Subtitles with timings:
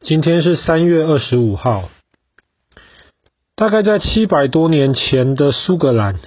[0.00, 1.88] 今天是三月二十五号。
[3.56, 6.20] 大概在七百多年前的苏格兰，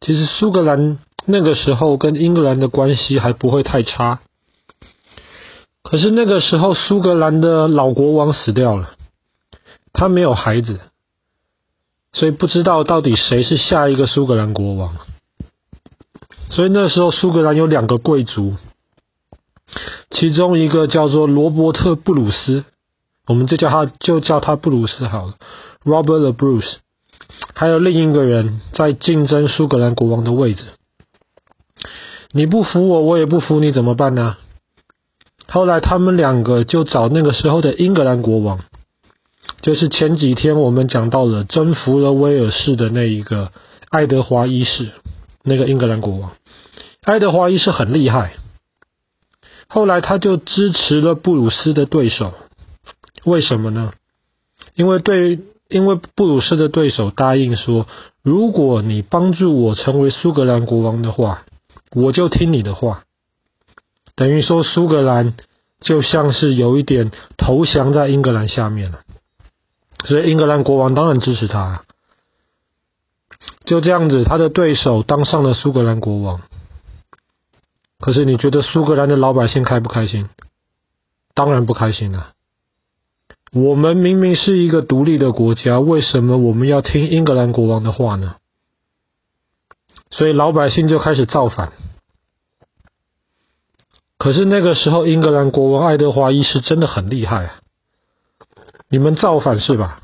[0.00, 4.20] 其实苏格兰那个时候跟英格兰的关系还不会太差。
[5.82, 8.94] 可是那个时候苏格兰的老国王死掉了，
[9.92, 10.80] 他没有孩子，
[12.12, 14.96] 所以不知道到底谁是下一个苏格兰国王。
[16.48, 18.56] 所以那时候苏格兰有两个贵族，
[20.10, 22.64] 其中一个叫做罗伯特·布鲁斯，
[23.26, 25.34] 我们就叫他就叫他布鲁斯好了。
[25.84, 26.74] Robert the Bruce，
[27.54, 30.62] 还有另一个人在竞争苏格兰国王的位置。
[32.32, 34.36] 你不服我，我也不服你，怎么办呢？
[35.48, 38.60] 后来他们两个就找那个时候的英格兰国王，
[39.60, 43.52] 就是前几天我们讲到了征服了威尔士的那一个
[43.90, 44.90] 爱德华一世，
[45.42, 46.32] 那个英格兰国王。
[47.02, 48.34] 爱德华一世很厉害，
[49.72, 52.34] 后来他就支持了布鲁斯的对手。
[53.24, 53.92] 为什么呢？
[54.74, 55.40] 因为对。
[55.68, 57.86] 因为布鲁斯的对手答应说，
[58.22, 61.44] 如果你帮助我成为苏格兰国王的话，
[61.92, 63.04] 我就听你的话。
[64.14, 65.32] 等于说，苏格兰
[65.80, 69.00] 就像是有一点投降在英格兰下面了。
[70.04, 71.84] 所以，英格兰国王当然支持他。
[73.64, 76.42] 就这样子，他的对手当上了苏格兰国王。
[78.02, 80.28] 可是，你觉得苏格兰的老百姓开不开心？
[81.34, 82.32] 当然不开心了。
[83.52, 88.34] 我们明明是一个独立的国家，为什么我们要听英格兰国王的话呢？
[90.10, 91.72] 所以老百姓就开始造反。
[94.18, 97.60] 可是那个时候，英格兰国王爱德华一世真的很厉害啊！
[98.88, 100.00] 你们造反是吧？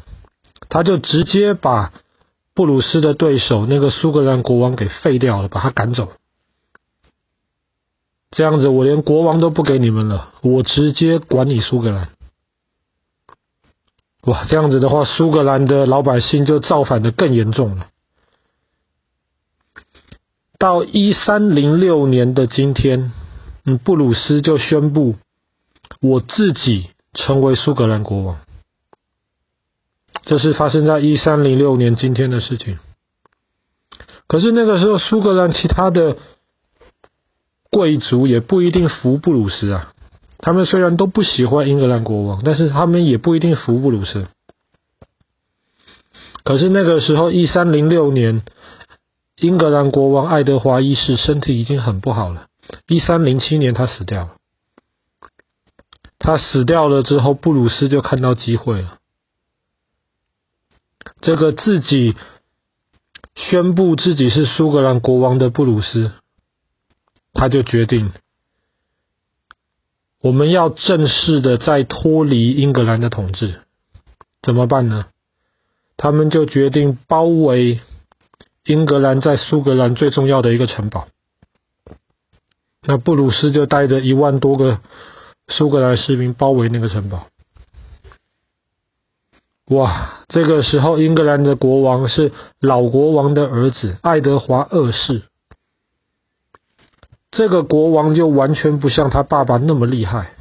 [0.69, 1.93] 他就直接把
[2.55, 6.13] 布鲁斯的对手那个苏格兰国王给废掉了，把他赶走。
[8.31, 12.11] 这样子，我连国王都不给你们了，我直接管你苏格兰。
[14.23, 17.89] 哇，这样子的话，苏格兰的老百姓就造反的更严重了。
[20.59, 23.13] 到一三零六年的今天，
[23.65, 25.15] 嗯，布鲁斯就宣布
[26.01, 28.39] 我自己成为苏格兰国王。
[30.23, 32.79] 这是发生在一三零六年今天的事情。
[34.27, 36.19] 可是那个时候，苏格兰其他的
[37.71, 39.93] 贵族也不一定服布鲁斯啊。
[40.39, 44.29] 他们虽然都不喜欢英格兰国王，但是他们也不一定服布鲁斯。
[46.45, 48.43] 可是那个时候，一三零六年，
[49.37, 52.47] 英格兰国王爱德华一世身体已经很不好了。
[52.87, 54.37] 一三零七年，他死掉了。
[56.19, 58.99] 他死掉了之后，布鲁斯就看到机会了。
[61.21, 62.17] 这个自己
[63.35, 66.13] 宣布自己是苏格兰国王的布鲁斯，
[67.39, 68.11] 他就决定。
[70.21, 73.61] 我们要正式的再脱离英格兰的统治，
[74.43, 75.07] 怎么办呢？
[75.97, 77.81] 他们就决定包围
[78.65, 81.07] 英格兰在苏格兰最重要的一个城堡。
[82.83, 84.81] 那布鲁斯就带着一万多个
[85.47, 87.29] 苏格兰士兵包围那个城堡。
[89.67, 95.23] 哇，这个时候英格兰的国王是老国王的儿子爱德华二世。
[97.31, 100.35] 这个国王就完全不像他爸爸那么厉害。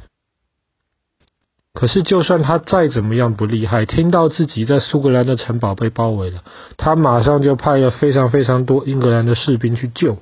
[1.74, 6.42] 可是，就算他再怎么样不厉害，听到自己在苏格兰的城堡被包围了，
[6.76, 10.18] 他马上就派了非常非常多英格兰的士兵去救。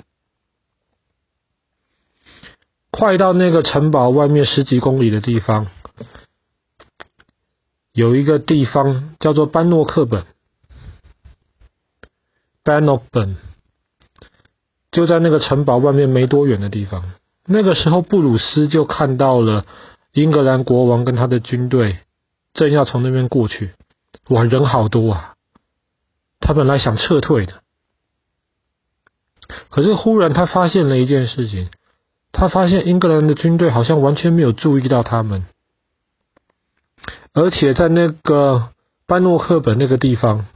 [2.90, 5.68] 快到那个城堡外面十几公里的地方，
[7.92, 10.26] 有一个地方叫做班诺克本
[12.64, 13.36] （Banockburn）。
[14.96, 17.12] 就在那个城堡外面没多远的地方，
[17.44, 19.66] 那个时候布鲁斯就看到了
[20.14, 21.98] 英格兰国王跟他的军队
[22.54, 23.74] 正要从那边过去，
[24.30, 25.34] 哇，人好多啊！
[26.40, 27.60] 他本来想撤退的，
[29.68, 31.68] 可是忽然他发现了一件事情，
[32.32, 35.44] 他发现英格兰的军队好像完全没有注意到他们，
[37.34, 38.70] 而且在那个
[39.06, 40.46] 班诺克本那个地方，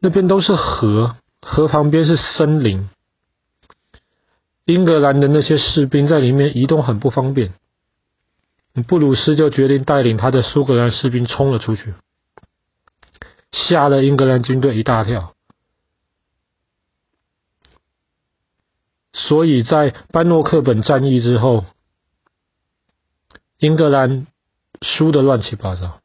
[0.00, 1.16] 那边都是河。
[1.40, 2.88] 河旁边是森林，
[4.64, 7.54] 英格兰的那些士兵在里面移动很不方便。
[8.86, 11.94] 布鲁斯就决定带领他的苏格兰士兵冲了出去，
[13.50, 15.34] 吓了英格兰军队一大跳。
[19.12, 21.64] 所以在班诺克本战役之后，
[23.58, 24.28] 英格兰
[24.80, 26.00] 输得乱七八糟。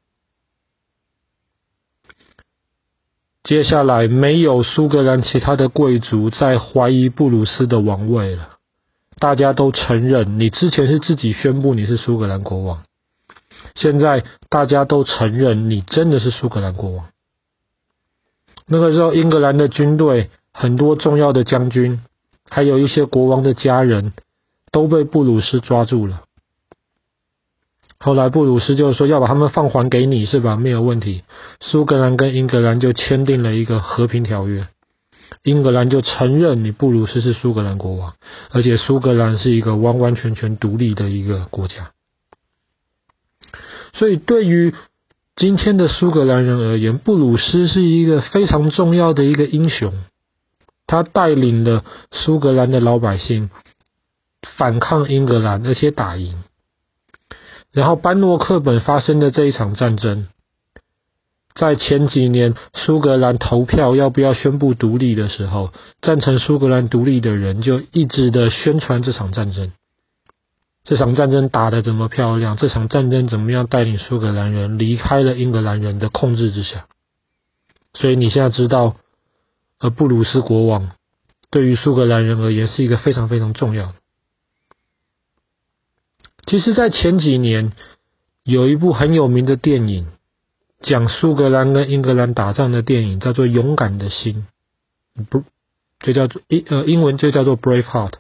[3.44, 8.52] 接下来没有苏格兰其他的贵族再怀疑布鲁斯的王位了，
[9.20, 12.84] 大家都承认你之前是自己宣布你是苏格兰国王，
[13.76, 17.08] 现在大家都承认你真的是苏格兰国王。
[18.66, 22.00] 那个时候，英格兰的军队很多重要的将军，
[22.50, 24.14] 还有一些国王的家人，
[24.72, 26.24] 都被布鲁斯抓住了。
[28.04, 30.58] 后来布鲁斯就说要把他们放还给你，是吧？
[30.58, 31.24] 没有问题。
[31.62, 34.68] 苏格兰跟英格兰就签订了一个和平条约，
[35.42, 38.16] 英格兰就承认你布鲁斯是苏格兰国王，
[38.52, 41.92] 而且苏格兰是一个完完全全独立的一个国家。
[43.94, 44.74] 所以对于
[45.38, 49.94] 今天的苏格兰人而言，布鲁斯是一个非常重要的一个英雄，
[50.88, 53.50] 他带领了苏格兰的老百姓
[54.58, 56.44] 反抗英格兰，而且打赢。
[57.74, 60.28] 然后班诺克本发生的这一场战争，
[61.56, 69.72] 在前几年苏格兰投票要不要宣布独立的时候，赞成苏格兰独立的人就一直的宣传这场战争。
[70.84, 72.58] 这场战争打得怎么漂亮？
[72.58, 76.86] 这场战争怎么样带领苏格兰人离开了英格兰人的控制之下？
[77.94, 78.98] 所以你现在知道，
[79.80, 80.92] 而布鲁斯国王
[81.50, 83.96] 对于苏格兰人而言是一个非常非常重要的。
[86.46, 87.72] 其实，在前几年，
[88.44, 90.08] 有一部很有名的电影，
[90.82, 94.46] 讲苏格兰跟英格兰打仗的电影，叫做《勇敢的心》，
[95.26, 95.44] 不，
[96.02, 98.12] 就叫做英呃英文就叫做《Brave Heart》。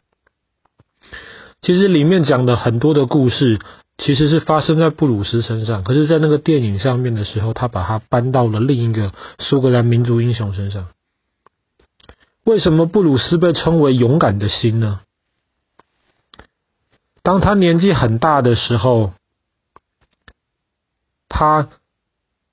[1.62, 3.60] 其实里面讲的很多的故事，
[3.98, 10.88] 其实是发生在布鲁斯身上，可是，在那个电影上面的时候，他把它搬到了另一个苏格兰民族英雄身上。
[12.46, 15.02] 为什么布鲁斯被称为勇敢的心呢？
[17.24, 19.14] 当他年纪很大的时候，
[21.30, 21.70] 他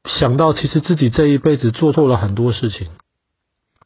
[0.05, 2.89] 想到其实自己这一辈子做错了很多事情，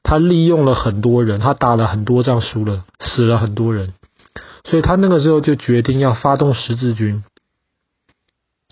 [0.02, 3.94] 他利用了很多人，他打了很多仗输了，死了很多人，
[4.64, 7.24] 所以他那个时候就决定要发动十字军，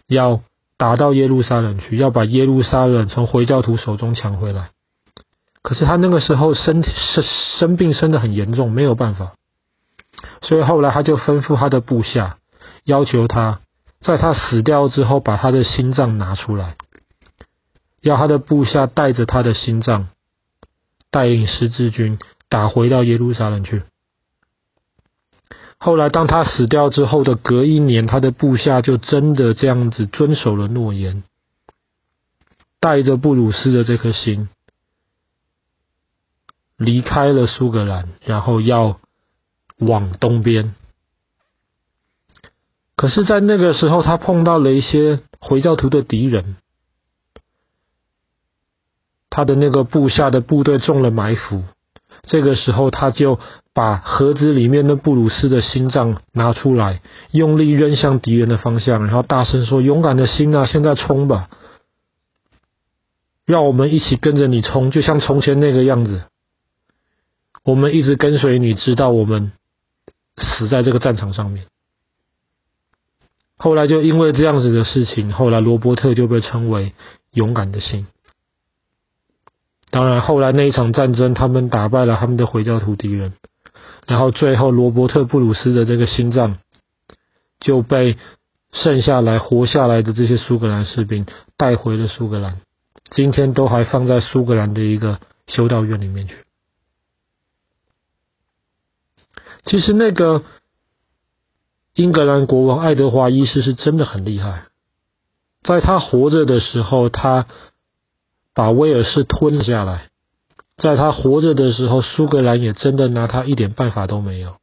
[0.07, 0.43] 要
[0.77, 4.71] 打到耶路撒冷去，要把耶路撒冷从回教徒手中抢回来。
[5.63, 7.25] 可是他那个时候身体生
[7.59, 9.35] 生病生的很严重，没有办法。
[10.41, 12.39] 所以后来他就吩咐他的部下，
[12.85, 13.61] 要求他
[14.01, 16.77] 在他死掉之后把他的心脏拿出来，
[18.01, 20.09] 要他的部下带着他的心脏，
[21.11, 23.83] 带领十字军打回到耶路撒冷去。
[25.79, 31.23] 后来当他死掉之后的隔一年，他的部下就真的这样子遵守了诺言，
[32.81, 34.49] 带着布鲁斯的这颗心
[36.77, 38.99] 离开了苏格兰，然后要。
[39.87, 40.75] 往东边，
[42.97, 46.57] 可是，在那个时候，他碰到了一些回教徒的敌人，
[49.29, 51.63] 他的那个部下的部队中了埋伏。
[52.23, 53.41] 这个时候，他就
[53.75, 57.01] 把盒子里面的布鲁斯的心脏拿出来，
[57.33, 61.49] 用力扔向敌人的方向，然后大声说：“勇敢的心啊，现在冲吧！
[63.45, 66.27] 让我们一起跟着你冲，就像从前那个样子。
[67.65, 69.51] 我们一直跟随你，直到我们。”
[70.37, 71.67] 死在这个战场上面。
[73.57, 76.95] 后来就因为这样子的事情，后来罗伯特就被称为
[77.33, 78.07] 勇敢的心。
[79.91, 83.35] 当然，后来那一场战争，他们打败了他们的回教徒敌人，
[84.07, 86.57] 然后最后罗伯特布鲁斯的这个心脏
[87.61, 88.17] 就被
[88.73, 91.27] 剩下来活下来的这些苏格兰士兵
[91.59, 92.63] 带回了苏格兰，
[93.11, 96.37] 今天都还放在苏格兰的一个修道院里面去。
[99.65, 100.43] 其实那个
[101.95, 104.65] 英格兰国王爱德华一世是真的很厉害，
[105.63, 107.47] 在他活着的时候，他
[108.55, 110.09] 把威尔士吞了下来；
[110.77, 114.57] 在他活着的时候，苏格兰也真的拿他一点办法都没有，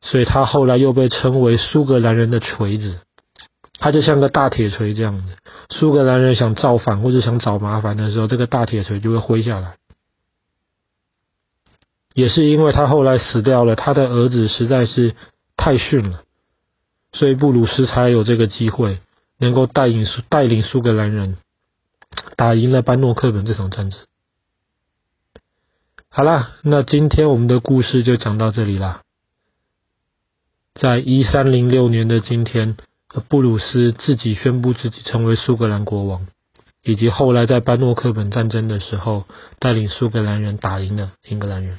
[0.00, 2.98] 所以他后来又被称为苏格兰人的锤子，
[3.78, 5.36] 他就像个大铁锤这样子。
[5.70, 9.76] 苏格兰人想造反或者想找麻烦的时候，这个大铁锤就会挥下来。
[12.14, 15.14] 也是因为他后来死掉了，他的儿子实在是
[15.56, 16.22] 太逊了，
[17.12, 19.00] 所以布鲁斯才有这个机会，
[19.38, 21.36] 能够带领苏带领苏格兰人
[22.36, 23.98] 打赢了班诺克本这场战争。
[26.10, 29.00] 好啦，那今天我们的故事就讲到这里啦。
[30.74, 32.76] 在一三零六年的今天，
[33.28, 36.26] 布鲁斯自己宣布自己成为苏格兰国王，
[36.82, 39.24] 以及后来在班诺克本战争的时候，
[39.58, 41.78] 带领苏格兰人打赢了英格兰人。